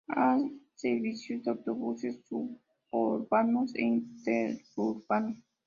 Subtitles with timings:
[0.07, 5.37] Hay servicios de autobuses suburbanos e interurbanos.